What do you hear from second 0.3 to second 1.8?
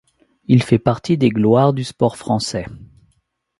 Il fait partie des Gloires